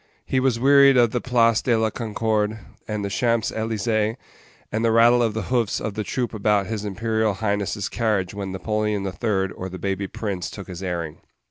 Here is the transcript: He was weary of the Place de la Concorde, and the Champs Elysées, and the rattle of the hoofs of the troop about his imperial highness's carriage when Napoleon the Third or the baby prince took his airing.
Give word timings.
He 0.25 0.39
was 0.39 0.59
weary 0.59 0.97
of 0.97 1.11
the 1.11 1.21
Place 1.21 1.61
de 1.61 1.77
la 1.77 1.91
Concorde, 1.91 2.57
and 2.87 3.05
the 3.05 3.09
Champs 3.11 3.51
Elysées, 3.51 4.17
and 4.71 4.83
the 4.83 4.91
rattle 4.91 5.21
of 5.21 5.35
the 5.35 5.43
hoofs 5.53 5.79
of 5.79 5.93
the 5.93 6.03
troop 6.03 6.33
about 6.33 6.65
his 6.65 6.83
imperial 6.83 7.35
highness's 7.35 7.87
carriage 7.87 8.33
when 8.33 8.51
Napoleon 8.51 9.03
the 9.03 9.11
Third 9.11 9.51
or 9.53 9.69
the 9.69 9.77
baby 9.77 10.07
prince 10.07 10.49
took 10.49 10.67
his 10.67 10.81
airing. 10.81 11.19